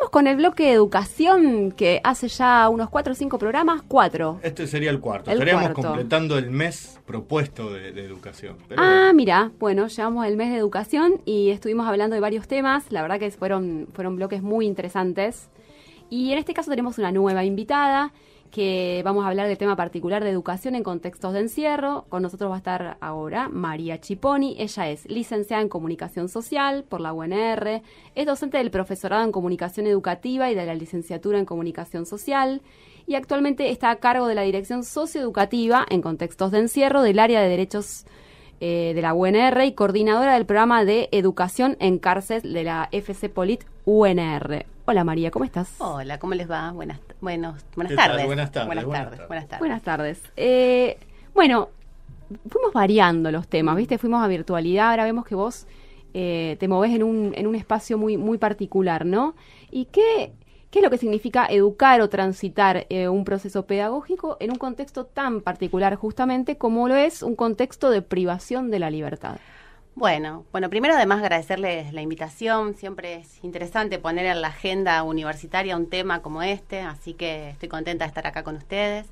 [0.00, 4.40] seguimos con el bloque de educación que hace ya unos cuatro o cinco programas, cuatro.
[4.42, 5.30] Este sería el cuarto.
[5.30, 8.56] Estaríamos completando el mes propuesto de, educación.
[8.76, 12.90] ah, mira, bueno, llevamos el mes de educación y estuvimos hablando de varios temas.
[12.90, 15.50] La verdad que fueron, fueron bloques muy interesantes.
[16.08, 18.12] Y en este caso tenemos una nueva invitada
[18.50, 22.04] que vamos a hablar del tema particular de educación en contextos de encierro.
[22.08, 24.56] Con nosotros va a estar ahora María Chiponi.
[24.58, 27.82] Ella es licenciada en Comunicación Social por la UNR,
[28.14, 32.60] es docente del profesorado en Comunicación Educativa y de la licenciatura en Comunicación Social
[33.06, 37.40] y actualmente está a cargo de la Dirección Socioeducativa en contextos de encierro del área
[37.40, 38.04] de derechos
[38.60, 43.28] eh, de la UNR y coordinadora del programa de educación en cárcel de la FC
[43.28, 44.66] Polit UNR.
[44.90, 45.72] Hola María, ¿cómo estás?
[45.78, 46.72] Hola, ¿cómo les va?
[46.72, 48.26] Buenas, buenas tardes.
[48.26, 48.66] Buenas tardes.
[48.66, 49.58] Buenas tardes.
[49.60, 50.20] Buenas tardes.
[50.36, 50.98] Eh,
[51.32, 51.68] bueno,
[52.48, 53.98] fuimos variando los temas, ¿viste?
[53.98, 55.68] Fuimos a virtualidad, ahora vemos que vos
[56.12, 59.36] eh, te movés en un, en un espacio muy, muy particular, ¿no?
[59.70, 60.32] ¿Y qué,
[60.72, 65.06] qué es lo que significa educar o transitar eh, un proceso pedagógico en un contexto
[65.06, 69.36] tan particular justamente como lo es un contexto de privación de la libertad?
[69.94, 75.76] Bueno, bueno, primero además agradecerles la invitación, siempre es interesante poner en la agenda universitaria
[75.76, 79.06] un tema como este, así que estoy contenta de estar acá con ustedes.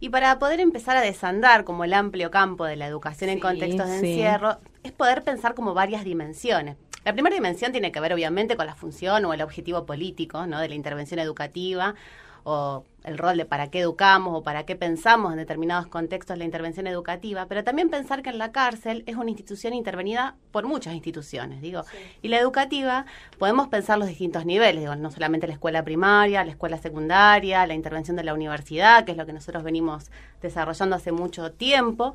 [0.00, 3.88] Y para poder empezar a desandar como el amplio campo de la educación en contextos
[3.88, 6.76] de encierro, es poder pensar como varias dimensiones.
[7.04, 10.60] La primera dimensión tiene que ver obviamente con la función o el objetivo político ¿no?
[10.60, 11.94] de la intervención educativa
[12.44, 16.44] o el rol de para qué educamos o para qué pensamos en determinados contextos la
[16.44, 20.94] intervención educativa, pero también pensar que en la cárcel es una institución intervenida por muchas
[20.94, 21.84] instituciones, digo.
[22.22, 23.06] Y la educativa
[23.38, 27.74] podemos pensar los distintos niveles, digo, no solamente la escuela primaria, la escuela secundaria, la
[27.74, 30.10] intervención de la universidad, que es lo que nosotros venimos
[30.42, 32.14] desarrollando hace mucho tiempo,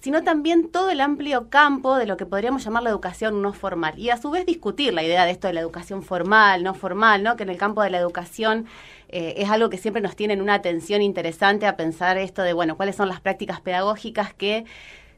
[0.00, 3.98] sino también todo el amplio campo de lo que podríamos llamar la educación no formal.
[3.98, 7.22] Y a su vez discutir la idea de esto de la educación formal, no formal,
[7.22, 7.36] ¿no?
[7.36, 8.66] que en el campo de la educación
[9.08, 12.52] eh, es algo que siempre nos tiene en una atención interesante a pensar esto de,
[12.52, 14.64] bueno, cuáles son las prácticas pedagógicas que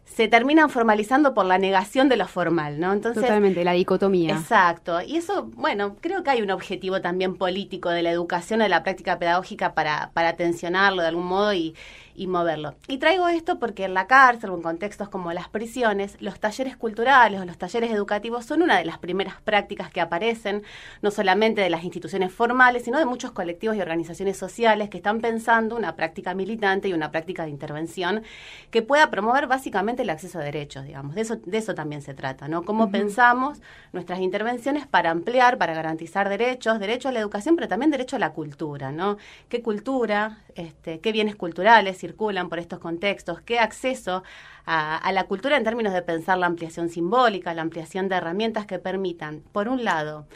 [0.05, 2.93] se terminan formalizando por la negación de lo formal, ¿no?
[2.93, 4.35] Entonces, Totalmente, la dicotomía.
[4.35, 5.01] Exacto.
[5.01, 8.83] Y eso, bueno, creo que hay un objetivo también político de la educación, de la
[8.83, 11.75] práctica pedagógica para, para tensionarlo de algún modo y,
[12.15, 12.75] y moverlo.
[12.89, 16.77] Y traigo esto porque en la cárcel o en contextos como las prisiones, los talleres
[16.77, 20.63] culturales o los talleres educativos son una de las primeras prácticas que aparecen,
[21.03, 25.21] no solamente de las instituciones formales, sino de muchos colectivos y organizaciones sociales que están
[25.21, 28.23] pensando una práctica militante y una práctica de intervención
[28.71, 31.15] que pueda promover básicamente el acceso a derechos, digamos.
[31.15, 32.65] De eso, de eso también se trata, ¿no?
[32.65, 33.61] Cómo pensamos
[33.93, 38.19] nuestras intervenciones para ampliar, para garantizar derechos, derecho a la educación, pero también derecho a
[38.19, 39.17] la cultura, ¿no?
[39.49, 44.23] ¿Qué cultura, este, qué bienes culturales circulan por estos contextos, qué acceso
[44.67, 48.79] a, la cultura en términos de pensar la ampliación simbólica, la ampliación de herramientas que
[48.79, 50.27] permitan, por un lado,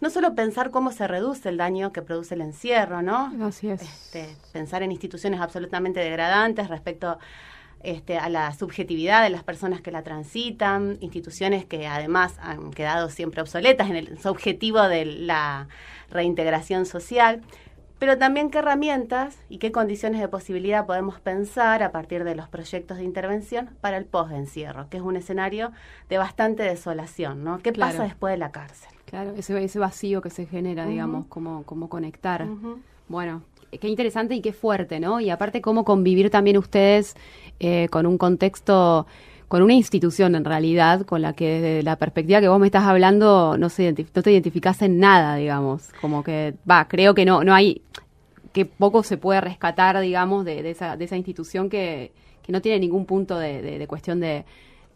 [0.00, 3.32] no solo pensar cómo se reduce el daño que produce el encierro, ¿no?
[3.46, 3.82] Así es.
[3.82, 7.18] Este, pensar en instituciones absolutamente degradantes respecto
[7.84, 13.08] este, a la subjetividad de las personas que la transitan, instituciones que además han quedado
[13.08, 15.68] siempre obsoletas en el, su objetivo de la
[16.10, 17.42] reintegración social,
[17.98, 22.48] pero también qué herramientas y qué condiciones de posibilidad podemos pensar a partir de los
[22.48, 25.72] proyectos de intervención para el post-encierro, que es un escenario
[26.08, 27.58] de bastante desolación, ¿no?
[27.58, 28.90] ¿Qué pasa después de la cárcel?
[29.06, 32.46] Claro, ese, ese vacío que se genera, digamos, cómo, cómo conectar.
[33.08, 35.20] Bueno, qué interesante y qué fuerte, ¿no?
[35.20, 37.14] Y aparte, cómo convivir también ustedes
[37.60, 39.06] eh, con un contexto
[39.48, 42.84] con una institución en realidad con la que desde la perspectiva que vos me estás
[42.84, 45.90] hablando no, se no te identificás en nada, digamos.
[46.00, 47.82] Como que, va, creo que no, no hay,
[48.52, 52.12] que poco se puede rescatar, digamos, de, esa, de esa institución que,
[52.42, 54.44] que no tiene ningún punto de, de, cuestión de,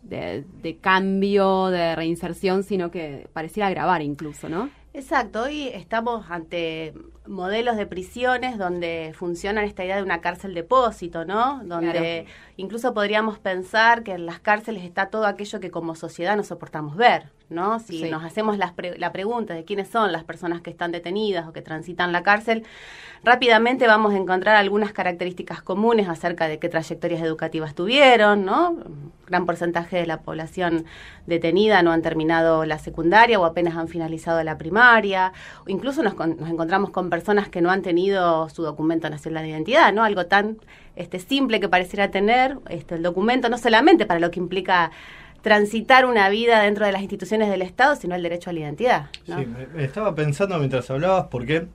[0.02, 4.70] de, cambio, de reinserción, sino que pareciera agravar incluso, ¿no?
[4.98, 6.92] Exacto, hoy estamos ante
[7.24, 11.60] modelos de prisiones donde funciona esta idea de una cárcel depósito, ¿no?
[11.62, 12.26] Donde
[12.56, 16.96] incluso podríamos pensar que en las cárceles está todo aquello que como sociedad no soportamos
[16.96, 17.80] ver, ¿no?
[17.80, 21.52] Si nos hacemos la, la pregunta de quiénes son las personas que están detenidas o
[21.52, 22.64] que transitan la cárcel,
[23.24, 28.76] rápidamente vamos a encontrar algunas características comunes acerca de qué trayectorias educativas tuvieron, ¿no?
[29.26, 30.84] Gran porcentaje de la población
[31.26, 35.32] detenida no han terminado la secundaria o apenas han finalizado la primaria,
[35.66, 39.50] o incluso nos, nos encontramos con personas que no han tenido su documento nacional de
[39.50, 40.04] identidad, ¿no?
[40.04, 40.58] Algo tan
[40.96, 44.90] este, simple que pareciera tener este, el documento, no solamente para lo que implica
[45.42, 49.06] transitar una vida dentro de las instituciones del Estado, sino el derecho a la identidad.
[49.24, 49.32] Sí,
[49.74, 51.66] me estaba pensando mientras hablabas, porque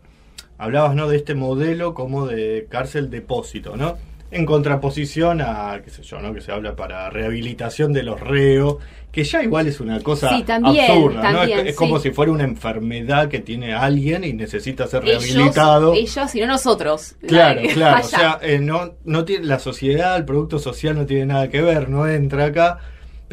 [0.57, 1.07] hablabas ¿no?
[1.07, 3.97] de este modelo como de cárcel depósito, ¿no?
[4.33, 6.33] en contraposición a, qué sé yo, ¿no?
[6.33, 8.77] Que se habla para rehabilitación de los reos,
[9.11, 11.43] que ya igual es una cosa absurda, ¿no?
[11.43, 15.93] Es, como si fuera una enfermedad que tiene alguien y necesita ser rehabilitado.
[15.93, 17.15] Ellos y no nosotros.
[17.27, 18.01] Claro, claro.
[18.03, 21.61] O sea, eh, no, no tiene, la sociedad, el producto social no tiene nada que
[21.61, 22.79] ver, no entra acá.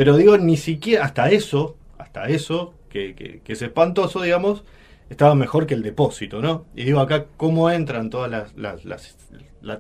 [0.01, 4.65] Pero digo, ni siquiera, hasta eso, hasta eso, que, que, que es espantoso, digamos,
[5.11, 6.65] estaba mejor que el depósito, ¿no?
[6.75, 9.19] Y digo acá cómo entran todas las, las, las,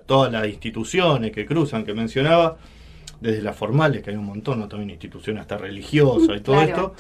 [0.05, 2.58] todas las instituciones que cruzan, que mencionaba,
[3.22, 4.69] desde las formales, que hay un montón, ¿no?
[4.69, 6.94] también instituciones hasta religiosas y todo esto,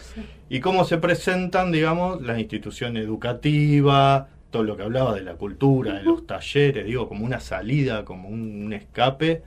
[0.48, 5.92] y cómo se presentan, digamos, las instituciones educativas, todo lo que hablaba de la cultura,
[5.92, 9.42] de los talleres, digo, como una salida, como un, escape,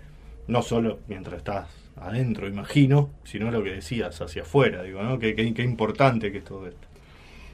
[0.45, 5.19] no solo mientras estás adentro, imagino, sino lo que decías hacia afuera, digo, ¿no?
[5.19, 6.87] Qué, qué, qué importante que es todo esto.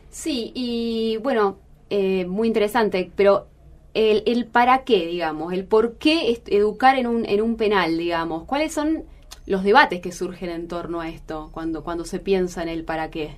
[0.09, 1.57] Sí, y bueno,
[1.89, 3.47] eh, muy interesante, pero
[3.93, 8.45] el, el, para qué, digamos, el por qué educar en un, en un penal, digamos,
[8.45, 9.03] cuáles son
[9.45, 13.09] los debates que surgen en torno a esto cuando, cuando se piensa en el para
[13.09, 13.37] qué.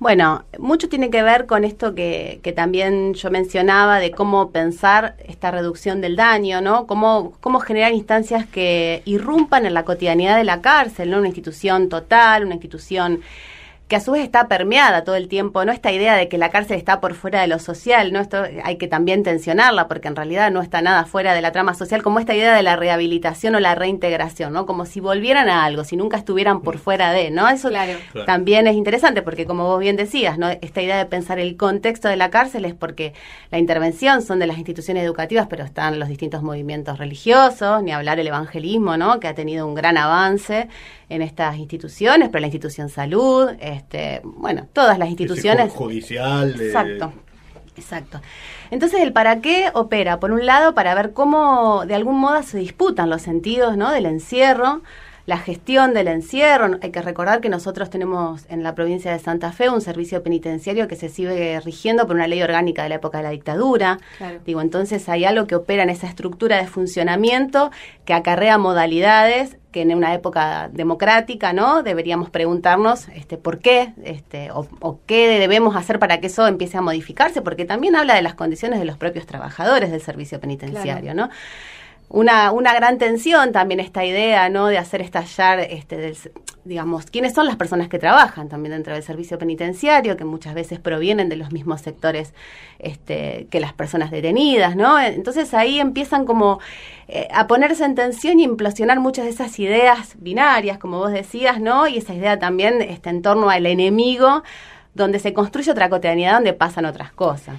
[0.00, 5.16] Bueno, mucho tiene que ver con esto que, que, también yo mencionaba de cómo pensar
[5.26, 6.86] esta reducción del daño, ¿no?
[6.86, 11.18] Cómo, cómo generar instancias que irrumpan en la cotidianidad de la cárcel, ¿no?
[11.18, 13.22] Una institución total, una institución
[13.88, 15.72] que a su vez está permeada todo el tiempo, ¿no?
[15.72, 18.20] Esta idea de que la cárcel está por fuera de lo social, ¿no?
[18.20, 21.72] Esto hay que también tensionarla, porque en realidad no está nada fuera de la trama
[21.72, 24.66] social, como esta idea de la rehabilitación o la reintegración, ¿no?
[24.66, 27.48] Como si volvieran a algo, si nunca estuvieran por fuera de, ¿no?
[27.48, 27.70] Eso
[28.26, 30.50] también es interesante, porque como vos bien decías, ¿no?
[30.50, 33.14] Esta idea de pensar el contexto de la cárcel es porque
[33.50, 38.20] la intervención son de las instituciones educativas, pero están los distintos movimientos religiosos, ni hablar
[38.20, 39.18] el evangelismo, ¿no?
[39.18, 40.68] Que ha tenido un gran avance
[41.08, 45.72] en estas instituciones, pero la institución salud, este, bueno, todas las instituciones.
[45.72, 46.60] Judicial.
[46.60, 47.12] Exacto.
[47.76, 48.20] Exacto.
[48.70, 52.58] Entonces, el para qué opera, por un lado, para ver cómo de algún modo se
[52.58, 53.92] disputan los sentidos ¿no?
[53.92, 54.82] del encierro,
[55.28, 56.78] la gestión del encierro.
[56.80, 60.88] Hay que recordar que nosotros tenemos en la provincia de Santa Fe un servicio penitenciario
[60.88, 63.98] que se sigue rigiendo por una ley orgánica de la época de la dictadura.
[64.46, 67.70] Digo, entonces hay algo que opera en esa estructura de funcionamiento
[68.06, 71.82] que acarrea modalidades que en una época democrática, ¿no?
[71.82, 76.78] Deberíamos preguntarnos este, por qué, este, o, o, qué debemos hacer para que eso empiece
[76.78, 81.12] a modificarse, porque también habla de las condiciones de los propios trabajadores del servicio penitenciario,
[81.12, 81.28] ¿no?
[82.10, 84.66] Una, una gran tensión también esta idea, ¿no?
[84.66, 86.14] De hacer estallar, este,
[86.64, 90.78] digamos, quiénes son las personas que trabajan también dentro del servicio penitenciario, que muchas veces
[90.78, 92.32] provienen de los mismos sectores
[92.78, 94.98] este, que las personas detenidas, ¿no?
[94.98, 96.60] Entonces ahí empiezan como
[97.08, 101.60] eh, a ponerse en tensión y implosionar muchas de esas ideas binarias, como vos decías,
[101.60, 101.88] ¿no?
[101.88, 104.42] Y esa idea también este, en torno al enemigo,
[104.94, 107.56] donde se construye otra cotidianidad donde pasan otras cosas.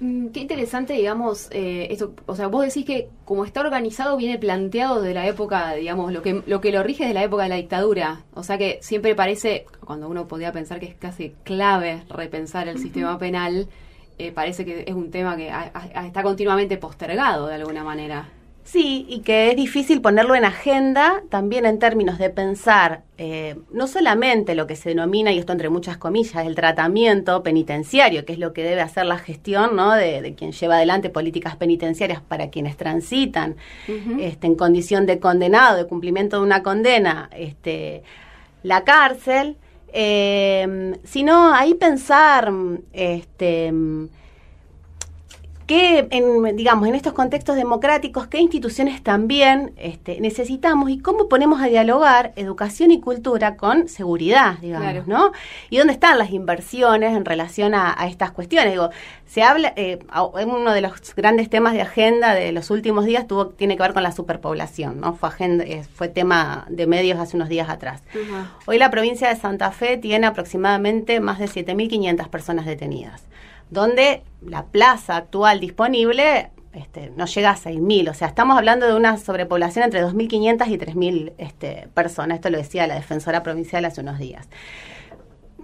[0.00, 4.38] Mm, qué interesante, digamos, eh, esto, o sea, vos decís que como está organizado viene
[4.38, 7.42] planteado de la época, digamos, lo que lo que lo rige es de la época
[7.42, 11.34] de la dictadura, o sea que siempre parece, cuando uno podía pensar que es casi
[11.42, 13.68] clave repensar el sistema penal,
[14.18, 15.50] eh, parece que es un tema que
[16.04, 18.28] está continuamente postergado de alguna manera.
[18.70, 23.86] Sí, y que es difícil ponerlo en agenda también en términos de pensar eh, no
[23.86, 28.38] solamente lo que se denomina, y esto entre muchas comillas, el tratamiento penitenciario, que es
[28.38, 29.94] lo que debe hacer la gestión ¿no?
[29.94, 33.56] de, quien lleva adelante políticas penitenciarias para quienes transitan
[34.20, 38.02] este, en condición de condenado, de cumplimiento de una condena, este,
[38.62, 39.56] la cárcel,
[39.94, 42.52] eh, sino ahí pensar
[42.92, 43.72] este,
[45.68, 51.60] que, en, digamos, en estos contextos democráticos, qué instituciones también este, necesitamos y cómo ponemos
[51.60, 55.32] a dialogar educación y cultura con seguridad, digamos, ¿no?
[55.68, 58.72] Y dónde están las inversiones en relación a, estas cuestiones.
[58.72, 58.88] Digo,
[59.26, 59.98] se habla, eh,
[60.46, 63.92] uno de los grandes temas de agenda de los últimos días tuvo, tiene que ver
[63.92, 65.16] con la superpoblación, ¿no?
[65.16, 68.02] Fue, agenda, eh, fue tema de medios hace unos días atrás.
[68.64, 73.28] Hoy la provincia de Santa Fe tiene aproximadamente más de 7.500 personas detenidas
[73.70, 78.10] donde la plaza actual disponible este, no llega a 6.000.
[78.10, 82.36] O sea, estamos hablando de una sobrepoblación entre 2.500 y 3.000 este, personas.
[82.36, 84.48] Esto lo decía la defensora provincial hace unos días.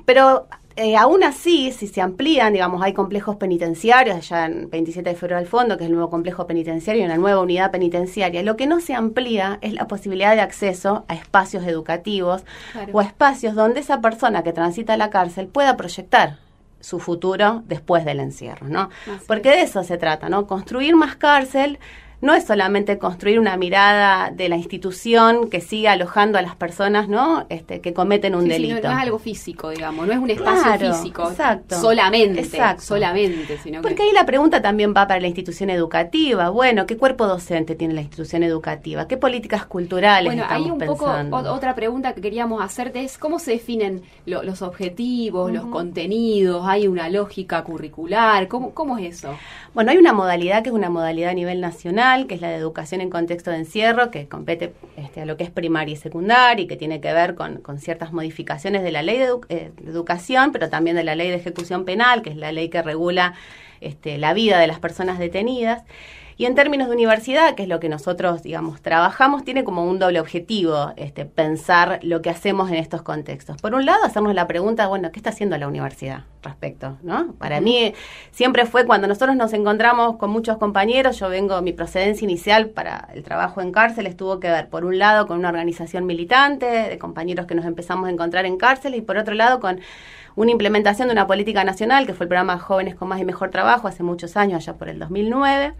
[0.05, 5.17] Pero eh, aún así, si se amplían, digamos, hay complejos penitenciarios, allá en 27 de
[5.17, 8.57] febrero al fondo, que es el nuevo complejo penitenciario y una nueva unidad penitenciaria, lo
[8.57, 12.45] que no se amplía es la posibilidad de acceso a espacios educativos
[12.93, 16.44] o a espacios donde esa persona que transita la cárcel pueda proyectar
[16.85, 18.91] su futuro después del encierro, ¿no?
[19.26, 20.47] Porque de eso se trata, ¿no?
[20.47, 21.79] Construir más cárcel
[22.21, 27.09] no es solamente construir una mirada de la institución que siga alojando a las personas,
[27.09, 27.47] ¿no?
[27.50, 28.88] Este, que cometen un Sí, sí, delito.
[28.88, 31.80] no, no es algo físico, digamos, no es un espacio Claro, físico exacto.
[31.80, 32.83] solamente, Exacto.
[32.83, 36.49] solamente, sino Porque que ahí la pregunta también va para la institución educativa.
[36.50, 39.06] Bueno, ¿qué cuerpo docente tiene la institución educativa?
[39.06, 41.37] ¿Qué políticas culturales Bueno, estamos hay un pensando?
[41.38, 46.64] poco otra pregunta que queríamos hacerte es cómo se definen lo- los objetivos, los contenidos,
[46.66, 49.35] hay una lógica curricular, ¿cómo, cómo es eso?
[49.75, 52.57] Bueno, hay una modalidad que es una modalidad a nivel nacional, que es la de
[52.57, 56.65] educación en contexto de encierro, que compete este, a lo que es primaria y secundaria
[56.65, 59.91] y que tiene que ver con, con ciertas modificaciones de la ley de, eh, de
[59.91, 63.35] educación, pero también de la ley de ejecución penal, que es la ley que regula
[63.81, 65.83] este, la vida de las personas detenidas.
[66.37, 70.00] Y en términos de universidad, que es lo que nosotros, digamos, trabajamos, tiene como un
[70.00, 73.57] doble objetivo este, pensar lo que hacemos en estos contextos.
[73.62, 76.99] Por un lado, hacernos la pregunta, bueno, ¿qué está haciendo la universidad respecto?
[77.03, 77.35] ¿no?
[77.35, 77.95] Para mí
[78.33, 83.09] siempre fue cuando nosotros nos encontramos con muchos compañeros, yo vengo, mi procedencia inicial para
[83.14, 86.99] el trabajo en cárceles tuvo que ver, por un lado, con una organización militante, de
[86.99, 89.81] compañeros que nos empezamos a encontrar en cárceles, y por otro lado, con
[90.37, 93.50] una implementación de una política nacional, que fue el programa Jóvenes con Más y Mejor
[93.50, 95.73] Trabajo, hace muchos años, allá por el 2009 eh,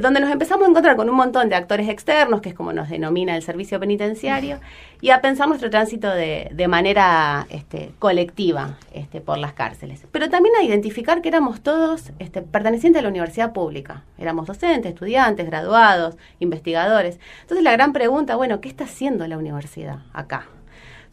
[0.00, 2.88] donde nos empezamos a encontrar con un montón de actores externos, que es como nos
[2.88, 4.58] denomina el servicio penitenciario,
[5.00, 10.04] y a pensar nuestro tránsito de, de manera este, colectiva este, por las cárceles.
[10.10, 14.02] Pero también a identificar que éramos todos este, pertenecientes a la universidad pública.
[14.18, 17.20] Éramos docentes, estudiantes, graduados, investigadores.
[17.42, 20.46] Entonces la gran pregunta, bueno, ¿qué está haciendo la universidad acá?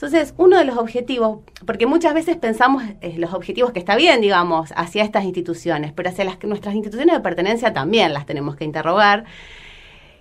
[0.04, 4.20] Entonces, uno de los objetivos, porque muchas veces pensamos eh, los objetivos que está bien,
[4.20, 8.66] digamos, hacia estas instituciones, pero hacia las nuestras instituciones de pertenencia también las tenemos que
[8.66, 9.24] interrogar.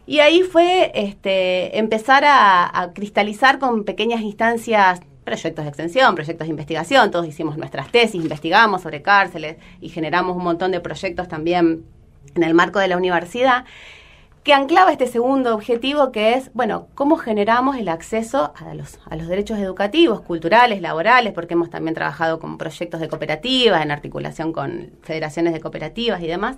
[0.06, 6.46] Y ahí fue este, empezar a, a cristalizar con pequeñas instancias proyectos de extensión, proyectos
[6.46, 11.26] de investigación, todos hicimos nuestras tesis, investigamos sobre cárceles y generamos un montón de proyectos
[11.26, 11.84] también
[12.36, 13.64] en el marco de la universidad
[14.42, 19.14] que anclaba este segundo objetivo que es, bueno, cómo generamos el acceso a los, a
[19.14, 24.52] los derechos educativos, culturales, laborales, porque hemos también trabajado con proyectos de cooperativas, en articulación
[24.52, 26.56] con federaciones de cooperativas y demás.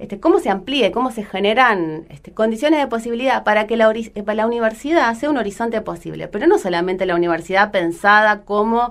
[0.00, 4.24] Este, cómo se amplíe, cómo se generan este, condiciones de posibilidad para que la, eh,
[4.34, 8.90] la universidad sea un horizonte posible, pero no solamente la universidad pensada como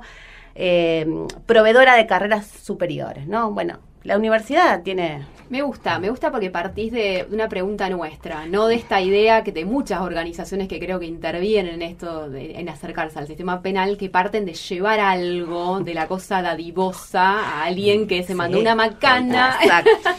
[0.55, 1.05] eh,
[1.45, 3.51] proveedora de carreras superiores, ¿no?
[3.51, 8.67] Bueno, la universidad tiene Me gusta, me gusta porque partís de una pregunta nuestra, no
[8.67, 12.69] de esta idea que de muchas organizaciones que creo que intervienen en esto, de- en
[12.69, 18.07] acercarse al sistema penal, que parten de llevar algo de la cosa dadivosa a alguien
[18.07, 19.57] que se mandó una macana.
[19.61, 19.89] Exacto.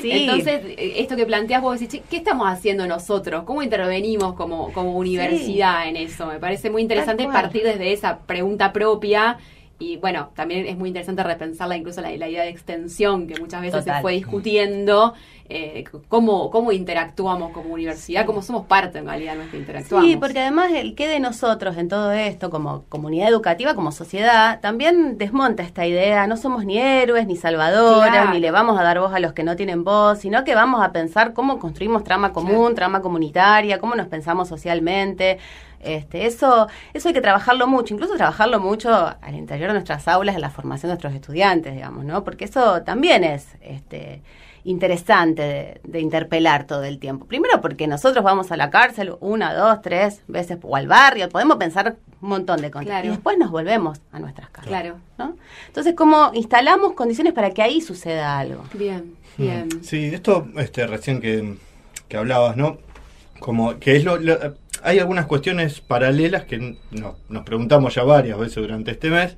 [0.00, 0.12] Sí.
[0.12, 3.42] Entonces, esto que planteas vos decís, "Che, ¿qué estamos haciendo nosotros?
[3.42, 6.26] ¿Cómo intervenimos como, como universidad en eso?
[6.26, 9.38] Me parece muy interesante partir desde esa pregunta propia.
[9.80, 13.62] Y bueno, también es muy interesante repensarla incluso la, la idea de extensión que muchas
[13.62, 15.14] veces se fue discutiendo,
[15.50, 20.06] eh, cómo, cómo interactuamos como universidad, cómo somos parte en realidad de nuestra interactuamos.
[20.08, 24.60] Sí, porque además el que de nosotros en todo esto, como comunidad educativa, como sociedad,
[24.60, 26.26] también desmonta esta idea.
[26.26, 28.30] No somos ni héroes, ni salvadoras, Claro.
[28.32, 30.82] ni le vamos a dar voz a los que no tienen voz, sino que vamos
[30.82, 35.38] a pensar cómo construimos trama común, trama comunitaria, cómo nos pensamos socialmente.
[35.80, 40.34] Este, eso, eso hay que trabajarlo mucho, incluso trabajarlo mucho al interior de nuestras aulas,
[40.34, 42.24] en la formación de nuestros estudiantes, digamos, ¿no?
[42.24, 44.20] Porque eso también es, este,
[44.70, 47.24] interesante de, de interpelar todo el tiempo.
[47.26, 51.56] Primero porque nosotros vamos a la cárcel una, dos, tres veces o al barrio, podemos
[51.56, 52.86] pensar un montón de cosas.
[52.86, 53.06] Claro.
[53.06, 54.68] Y después nos volvemos a nuestras casas.
[54.68, 54.96] Claro.
[55.16, 55.36] ¿no?
[55.68, 58.62] Entonces, ¿cómo instalamos condiciones para que ahí suceda algo?
[58.74, 59.68] Bien, bien.
[59.68, 59.82] Mm.
[59.82, 61.56] Sí, esto este, recién que,
[62.08, 62.78] que hablabas, ¿no?
[63.40, 66.58] Como que es lo, lo- hay algunas cuestiones paralelas que
[66.90, 69.36] no- nos preguntamos ya varias veces durante este mes.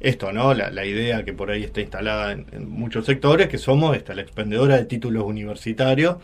[0.00, 0.52] Esto, ¿no?
[0.54, 4.14] La, la idea que por ahí está instalada en, en muchos sectores, que somos esta,
[4.14, 6.16] la expendedora de títulos universitarios.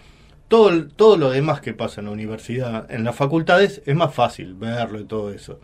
[0.49, 4.55] Todo, todo lo demás que pasa en la universidad, en las facultades, es más fácil
[4.55, 5.59] verlo y todo eso.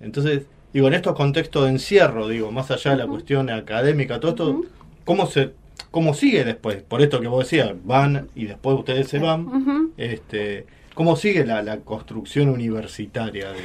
[0.00, 4.30] Entonces, digo, en estos contextos de encierro, digo, más allá de la cuestión académica, todo
[4.30, 4.62] esto,
[5.04, 5.50] ¿cómo se
[5.90, 6.82] cómo sigue después?
[6.82, 9.46] Por esto que vos decías, van y después ustedes se van.
[9.46, 9.92] Ujú.
[9.96, 13.50] este ¿Cómo sigue la, la construcción universitaria?
[13.52, 13.58] De,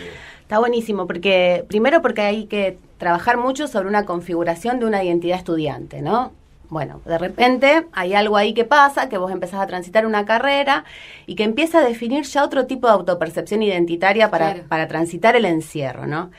[0.45, 5.39] Está buenísimo, porque primero porque hay que trabajar mucho sobre una configuración de una identidad
[5.39, 6.33] estudiante, ¿no?
[6.69, 10.85] Bueno, de repente hay algo ahí que pasa, que vos empezás a transitar una carrera
[11.25, 14.67] y que empieza a definir ya otro tipo de autopercepción identitaria para, Claro.
[14.69, 16.29] para transitar el encierro, ¿no?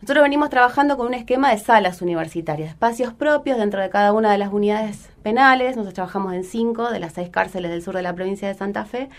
[0.00, 4.32] Nosotros venimos trabajando con un esquema de salas universitarias, espacios propios dentro de cada una
[4.32, 5.76] de las unidades penales.
[5.76, 8.86] Nosotros trabajamos en cinco de las seis cárceles del sur de la provincia de Santa
[8.86, 9.10] Fe,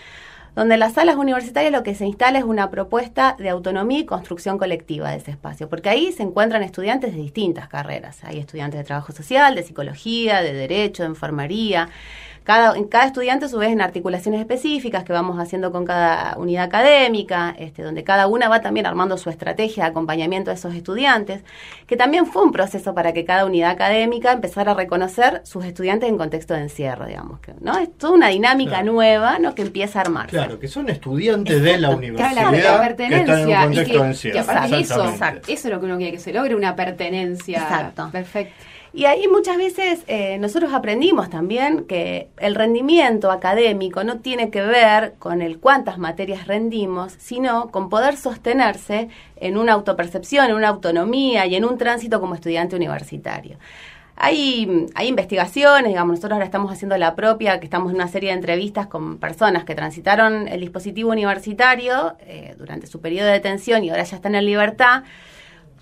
[0.54, 4.06] donde en las salas universitarias lo que se instala es una propuesta de autonomía y
[4.06, 8.22] construcción colectiva de ese espacio, porque ahí se encuentran estudiantes de distintas carreras.
[8.24, 11.88] Hay estudiantes de trabajo social, de psicología, de derecho, de enfermería.
[12.44, 16.36] Cada, en cada estudiante, a su vez, en articulaciones específicas que vamos haciendo con cada
[16.36, 20.74] unidad académica, este, donde cada una va también armando su estrategia de acompañamiento a esos
[20.74, 21.42] estudiantes,
[21.86, 26.08] que también fue un proceso para que cada unidad académica empezara a reconocer sus estudiantes
[26.08, 27.40] en contexto de encierro, digamos.
[27.40, 27.78] Que, ¿no?
[27.78, 29.54] Es toda una dinámica nueva ¿no?
[29.54, 30.36] que empieza a armarse.
[30.36, 33.24] Claro, que son estudiantes de la universidad Claro, la pertenencia.
[33.24, 34.34] que están en un contexto y que, de encierro.
[35.42, 37.58] que eso es lo que uno quiere, que se logre una pertenencia.
[37.58, 38.08] Exacto.
[38.10, 38.54] Perfecto.
[38.94, 44.60] Y ahí muchas veces eh, nosotros aprendimos también que el rendimiento académico no tiene que
[44.60, 50.68] ver con el cuántas materias rendimos, sino con poder sostenerse en una autopercepción, en una
[50.68, 53.56] autonomía y en un tránsito como estudiante universitario.
[54.14, 58.28] Hay, hay investigaciones, digamos, nosotros ahora estamos haciendo la propia, que estamos en una serie
[58.28, 63.84] de entrevistas con personas que transitaron el dispositivo universitario eh, durante su periodo de detención
[63.84, 65.04] y ahora ya están en libertad,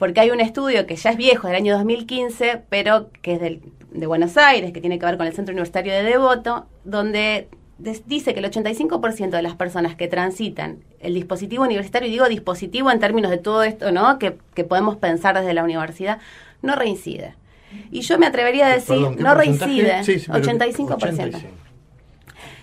[0.00, 3.60] porque hay un estudio que ya es viejo, del año 2015, pero que es del,
[3.92, 7.46] de Buenos Aires, que tiene que ver con el Centro Universitario de Devoto, donde
[7.78, 12.28] des- dice que el 85% de las personas que transitan el dispositivo universitario, y digo
[12.28, 14.18] dispositivo en términos de todo esto, ¿no?
[14.18, 16.18] Que, que podemos pensar desde la universidad,
[16.62, 17.34] no reincide.
[17.92, 19.70] Y yo me atrevería a decir, Perdón, ¿qué no porcentaje?
[19.82, 20.94] reincide, Sí, sí, pero 85%.
[20.96, 21.48] 85.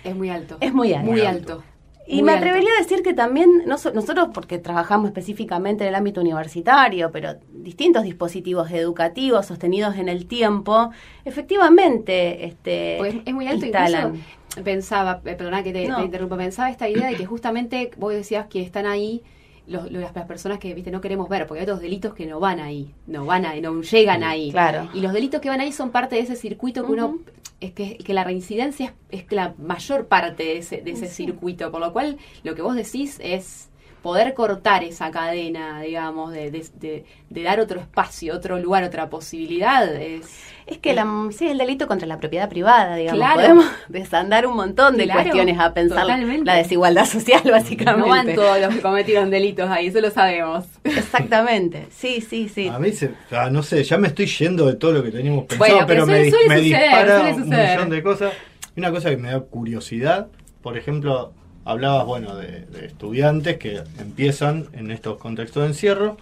[0.04, 0.56] Es muy alto.
[0.60, 1.10] Es muy alto.
[1.10, 1.62] Muy alto.
[2.10, 2.46] Y me alto.
[2.46, 7.10] atrevería a decir que también, no so- nosotros porque trabajamos específicamente en el ámbito universitario,
[7.12, 10.90] pero distintos dispositivos educativos sostenidos en el tiempo,
[11.24, 14.14] efectivamente este, Pues es muy alto instalan.
[14.16, 15.96] incluso pensaba, eh, perdona que te, No.
[15.98, 19.22] te interrumpa, pensaba esta idea de que justamente vos decías que están ahí
[19.68, 22.40] los, los- las personas que viste no queremos ver, porque hay otros delitos que no
[22.40, 24.50] van ahí, no van ahí, no llegan ahí.
[24.50, 24.88] Claro.
[24.94, 27.18] Y los delitos que van ahí son parte de ese circuito que uno
[27.60, 31.70] es que, que la reincidencia es, es la mayor parte de ese, de ese circuito,
[31.70, 33.67] por lo cual lo que vos decís es
[34.08, 39.10] poder cortar esa cadena, digamos, de, de, de- de dar otro espacio, otro lugar, otra
[39.10, 39.84] posibilidad.
[39.96, 40.26] Es,
[40.66, 43.18] Es que la, sí, el delito contra la propiedad privada, digamos.
[43.18, 43.40] Claro.
[43.40, 46.44] Podemos desandar un montón de Claro, cuestiones a pensar totalmente.
[46.46, 48.08] la desigualdad social, básicamente.
[48.08, 50.64] No van todos los que cometieron delitos ahí, eso lo sabemos.
[50.84, 52.68] Exactamente, sí, sí, sí.
[52.68, 55.44] A mí, se, ah, no sé, ya me estoy yendo de todo lo que teníamos
[55.44, 58.02] pensado, Bueno, pero pero me, suele- di- suele me suceder, dispara suele un millón de
[58.02, 58.32] cosas.
[58.74, 60.28] Y una cosa que me da curiosidad,
[60.62, 61.32] por ejemplo,
[61.68, 66.16] hablabas, bueno, de, de estudiantes que empiezan en estos contextos de encierro,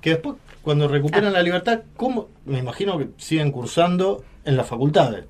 [0.00, 2.28] que después, cuando recuperan la libertad, ¿cómo?
[2.44, 5.24] Me imagino que siguen cursando en las facultades.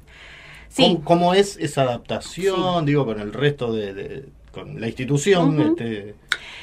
[0.69, 0.83] Sí.
[0.83, 3.95] ¿Cómo, cómo es esa adaptación, digo, con el resto de...
[3.95, 6.15] de- con la institución, este,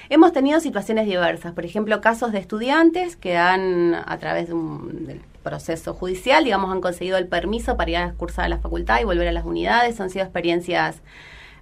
[0.09, 5.05] Hemos tenido situaciones diversas, por ejemplo, casos de estudiantes que han, a través de un
[5.05, 8.99] del proceso judicial, digamos, han conseguido el permiso para ir a cursar a la facultad
[8.99, 10.01] y volver a las unidades.
[10.01, 11.03] Han sido experiencias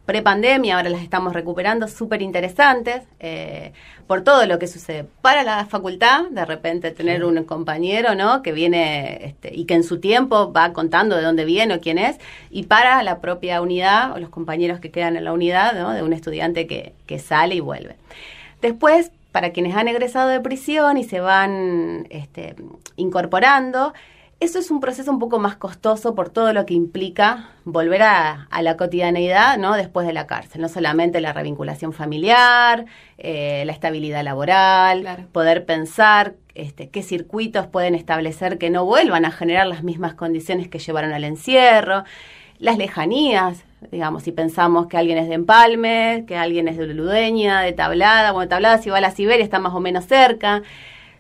[0.06, 3.72] prepandemia, ahora las estamos recuperando, súper interesantes, eh,
[4.08, 5.06] por todo lo que sucede.
[5.22, 8.42] Para la facultad, de repente tener un compañero, ¿no?
[8.42, 11.98] Que viene este, y que en su tiempo va contando de dónde viene o quién
[11.98, 12.18] es,
[12.50, 15.92] y para la propia unidad o los compañeros que quedan en la unidad, ¿no?
[15.92, 17.96] De un estudiante que, que sale y vuelve.
[18.62, 22.56] Después, para quienes han egresado de prisión y se van este,
[22.98, 23.94] incorporando,
[24.42, 28.48] eso es un proceso un poco más costoso por todo lo que implica volver a,
[28.50, 29.76] a la cotidianeidad ¿no?
[29.76, 30.62] después de la cárcel.
[30.62, 32.86] No solamente la revinculación familiar,
[33.18, 35.24] eh, la estabilidad laboral, Claro.
[35.32, 40.68] poder pensar este, qué circuitos pueden establecer que no vuelvan a generar las mismas condiciones
[40.68, 42.04] que llevaron al encierro,
[42.58, 47.62] las lejanías, digamos, si pensamos que alguien es de Empalme, que alguien es de Ludueña,
[47.62, 50.62] de Tablada, bueno, Tablada si va a la Siberia está más o menos cerca.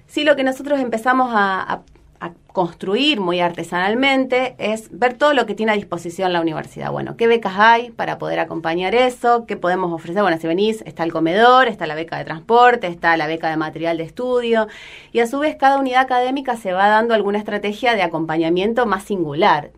[0.07, 1.83] Sí, lo que nosotros empezamos a, a-
[2.21, 6.91] a construir muy artesanalmente es ver todo lo que tiene a disposición la universidad.
[6.91, 10.21] Bueno, qué becas hay para poder acompañar eso, qué podemos ofrecer.
[10.21, 13.57] Bueno, si venís, está el comedor, está la beca de transporte, está la beca de
[13.57, 14.67] material de estudio,
[15.11, 19.03] y a su vez cada unidad académica se va dando alguna estrategia de acompañamiento más
[19.03, 19.71] singular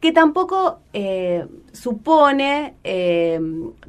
[0.00, 3.40] que tampoco eh, supone, eh,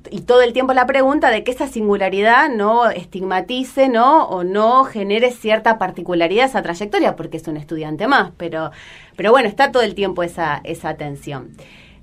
[0.10, 4.26] y todo el tiempo la pregunta de que esa singularidad no estigmatice, ¿no?
[4.28, 8.72] O no genere cierta particularidad esa trayectoria, porque es un estudiante más, pero,
[9.15, 11.52] pero bueno, está todo el tiempo esa, esa tensión.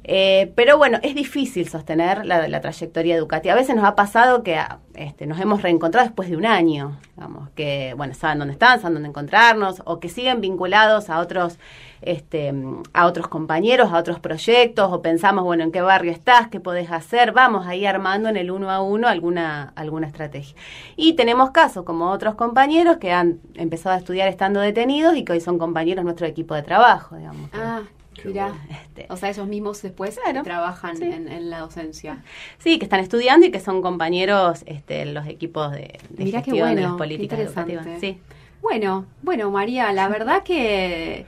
[0.09, 3.55] Eh, pero bueno, es difícil sostener la, trayectoria educativa.
[3.55, 7.01] A veces nos ha pasado que ah, este, nos hemos reencontrado después de un año,
[7.17, 11.59] digamos, que bueno, saben dónde están, saben dónde encontrarnos, o que siguen vinculados a otros,
[12.03, 12.55] este,
[12.93, 16.93] a otros compañeros, a otros proyectos, o pensamos, bueno, en qué barrio estás, qué podés
[16.93, 20.55] hacer, vamos ahí armando en el uno a uno alguna, alguna estrategia.
[20.95, 25.33] Y tenemos casos como otros compañeros que han empezado a estudiar estando detenidos y que
[25.33, 27.51] hoy son compañeros de nuestro equipo de trabajo, digamos.
[27.53, 27.83] Ah,
[28.25, 28.49] mirá.
[28.49, 28.61] bueno.
[28.71, 31.05] este, O sea, ellos mismos después Claro, trabajan sí.
[31.05, 32.23] en, en la docencia.
[32.59, 36.43] Sí, que están estudiando y que son compañeros este, en los equipos de, de Mirá
[36.43, 37.87] qué gestión de bueno, las qué políticas educativas.
[38.01, 38.19] Sí.
[38.63, 41.27] Bueno, bueno, María, la verdad que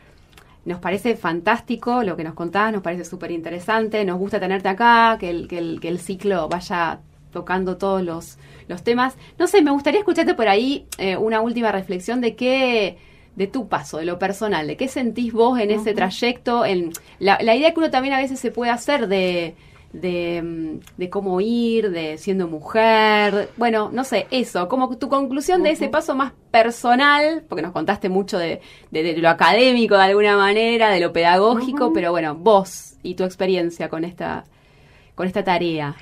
[0.64, 5.16] nos parece fantástico lo que nos contás, nos parece súper interesante, nos gusta tenerte acá,
[5.18, 7.00] que el, que, el, que el ciclo vaya
[7.32, 9.16] tocando todos los, los temas.
[9.38, 12.98] No sé, me gustaría escucharte por ahí eh, una última reflexión de qué
[13.38, 17.38] de tu paso, de lo personal, de qué sentís vos en ese trayecto, en la,
[17.40, 19.54] la idea que uno también a veces se puede hacer de,
[19.92, 25.70] de, de, cómo ir, de siendo mujer, bueno, no sé, eso, como tu conclusión de
[25.70, 30.90] ese paso más personal, porque nos contaste mucho de, de, lo académico de alguna manera,
[30.90, 34.46] de lo pedagógico, pero bueno, vos y tu experiencia con esta,
[35.14, 35.94] con esta tarea.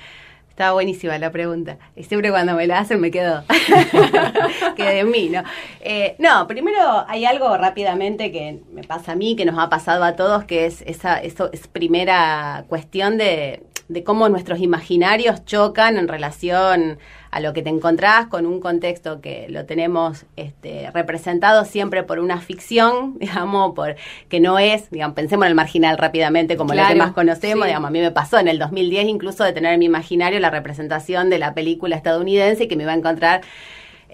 [0.57, 1.77] Estaba buenísima la pregunta.
[1.95, 3.43] Y siempre cuando me la hacen me quedo.
[4.75, 5.43] que de mí, ¿no?
[5.81, 10.03] Eh, no, primero hay algo rápidamente que me pasa a mí, que nos ha pasado
[10.03, 15.97] a todos, que es esa eso es primera cuestión de de cómo nuestros imaginarios chocan
[15.97, 16.99] en relación
[17.37, 22.17] a lo que te encontrás con un contexto que lo tenemos este, representado siempre por
[22.17, 23.95] una ficción, digamos, por
[24.27, 27.89] que no es, digamos, pensemos en el marginal rápidamente como lo que más conocemos, digamos,
[27.89, 31.29] a mí me pasó en el 2010 incluso de tener en mi imaginario la representación
[31.29, 33.41] de la película estadounidense y que me iba a encontrar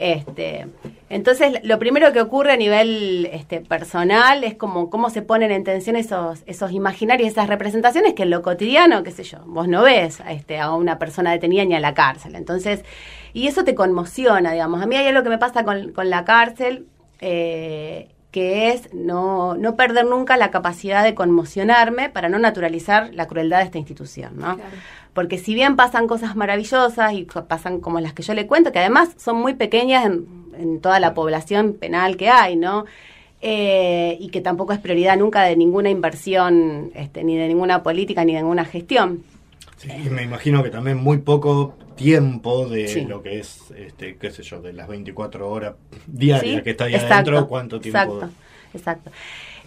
[0.04, 0.68] este,
[1.10, 5.64] entonces, lo primero que ocurre a nivel este, personal es como cómo se ponen en
[5.64, 9.84] tensión esos, esos imaginarios, esas representaciones que en lo cotidiano, qué sé yo, vos no
[9.84, 12.36] ves a, este, a una persona detenida ni a la cárcel.
[12.36, 12.84] Entonces,
[13.32, 14.82] y eso te conmociona, digamos.
[14.82, 16.86] A mí hay algo que me pasa con, con la cárcel,
[17.22, 23.28] eh, que es no, no perder nunca la capacidad de conmocionarme para no naturalizar la
[23.28, 24.58] crueldad de esta institución, ¿no?
[25.14, 28.80] Porque si bien pasan cosas maravillosas y pasan como las que yo le cuento, que
[28.80, 32.86] además son muy pequeñas en, toda la población penal que hay, ¿no?
[33.42, 38.26] Eh, y que tampoco es prioridad nunca de ninguna inversión, este, ni de ninguna política,
[38.26, 39.24] ni de ninguna gestión.
[39.78, 44.32] Sí, y me imagino que también muy poco tiempo de lo que es, este, qué
[44.32, 45.76] sé yo, de las 24 horas
[46.08, 48.00] diarias que está ahí adentro, cuánto tiempo.
[48.00, 48.30] Exacto,
[48.74, 49.12] exacto.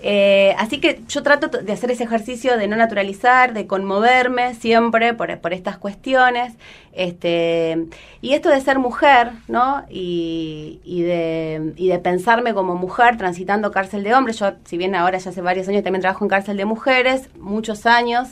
[0.03, 5.15] Eh, así que yo trato de hacer ese ejercicio de no naturalizar, de conmoverme siempre
[5.15, 6.55] por, por estas cuestiones.
[6.93, 7.87] Este,
[8.21, 9.85] y esto de ser mujer, ¿no?
[9.89, 14.39] Y, y, de, y de pensarme como mujer transitando cárcel de hombres.
[14.39, 17.87] Yo, si bien ahora ya hace varios años también trabajo en cárcel de mujeres, muchos
[17.87, 18.29] años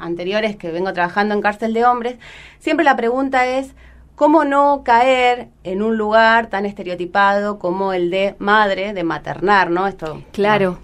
[0.00, 2.16] anteriores que vengo trabajando en cárcel de hombres,
[2.58, 3.74] siempre la pregunta es,
[4.14, 9.86] ¿cómo no caer en un lugar tan estereotipado como el de madre, de maternar, ¿no?
[9.86, 10.22] Esto.
[10.32, 10.78] Claro.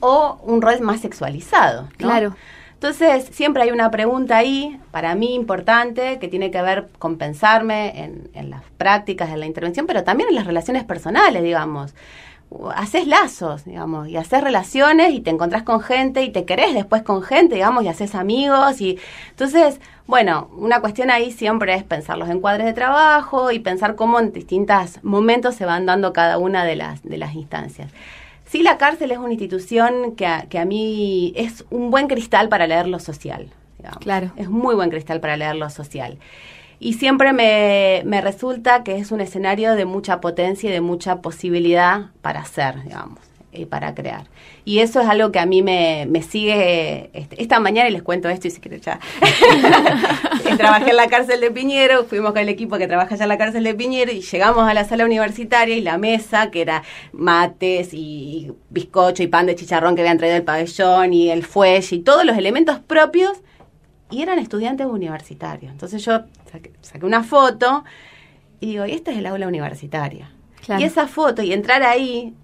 [0.00, 1.88] O un rol más sexualizado.
[1.96, 2.34] Claro.
[2.74, 8.04] Entonces, siempre hay una pregunta ahí, para mí importante, que tiene que ver con pensarme
[8.04, 11.94] en, en las prácticas, en la intervención, pero también en las relaciones personales, digamos
[12.74, 17.02] haces lazos, digamos, y haces relaciones y te encontrás con gente y te querés después
[17.02, 18.98] con gente, digamos, y haces amigos y
[19.30, 24.18] entonces, bueno, una cuestión ahí siempre es pensar los encuadres de trabajo y pensar cómo
[24.18, 27.92] en distintos momentos se van dando cada una de las de las instancias.
[28.46, 32.48] Sí, la cárcel es una institución que a, que a mí es un buen cristal
[32.48, 33.48] para leer lo social.
[33.78, 33.98] Digamos.
[34.00, 34.32] Claro.
[34.36, 36.18] Es muy buen cristal para leer lo social
[36.80, 41.20] y siempre me, me, resulta que es un escenario de mucha potencia y de mucha
[41.20, 43.18] posibilidad para hacer, digamos,
[43.52, 44.24] y para crear.
[44.64, 47.10] Y eso es algo que a mí me, me sigue.
[47.12, 48.98] Este, esta mañana y les cuento esto y si quieren ya.
[50.56, 53.38] Trabajé en la cárcel de Piñero, fuimos con el equipo que trabaja allá en la
[53.38, 57.90] cárcel de Piñero y llegamos a la sala universitaria y la mesa, que era mates
[57.92, 61.98] y bizcocho y pan de chicharrón que habían traído el pabellón y el fuelle y
[61.98, 63.42] todos los elementos propios
[64.10, 65.70] y eran estudiantes universitarios.
[65.70, 67.84] Entonces yo saqué, una foto
[68.60, 70.30] y digo, y esta es el aula universitaria.
[70.78, 72.34] Y esa foto y entrar ahí,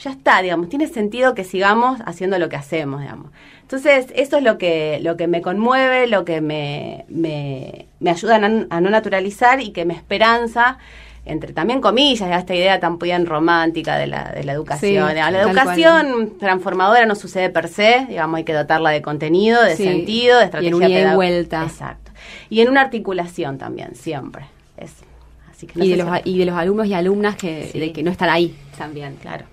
[0.00, 3.32] ya está, digamos, tiene sentido que sigamos haciendo lo que hacemos, digamos.
[3.62, 8.36] Entonces, eso es lo que, lo que me conmueve, lo que me, me, me ayuda
[8.36, 10.78] a no naturalizar y que me esperanza
[11.26, 15.14] entre también comillas, esta idea tan bien romántica de la, de la educación.
[15.14, 20.38] la educación transformadora no sucede per se, digamos, hay que dotarla de contenido, de sentido,
[20.38, 21.62] de estrategia y en vuelta.
[21.62, 22.03] Exacto.
[22.50, 24.46] Y en una articulación también, siempre.
[24.76, 24.92] Es,
[25.50, 28.30] así que y, de los, y de los alumnos y alumnas que, que no están
[28.30, 29.46] ahí también, claro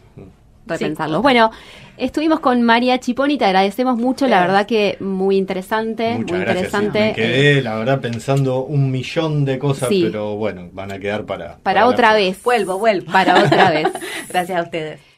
[0.66, 1.22] repensarlos.
[1.22, 1.52] Bueno,
[1.98, 7.00] estuvimos con María Chiponi, te agradecemos mucho, la verdad que muy interesante, muy interesante.
[7.00, 11.58] Me quedé, la verdad, pensando un millón de cosas, pero bueno, van a quedar para...
[11.58, 12.42] Para, otra vez.
[12.44, 13.12] Vuelvo, vuelvo.
[13.12, 13.88] Para otra vez.
[14.30, 15.02] Gracias a ustedes.